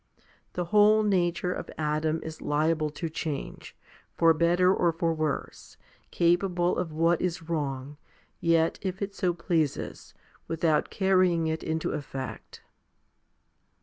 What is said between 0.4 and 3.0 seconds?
The whole nature of Adam 1 is liable